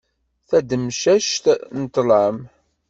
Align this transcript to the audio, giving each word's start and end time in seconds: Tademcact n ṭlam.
Tademcact 0.49 1.45
n 1.79 1.83
ṭlam. 1.95 2.37